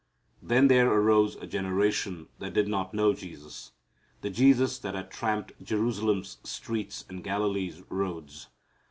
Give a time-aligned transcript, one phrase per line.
[0.41, 3.71] Then there arose a generation that did not know Jesus,
[4.21, 8.47] the Jesus that had tramped Jerusalem's streets and Galilee's roads.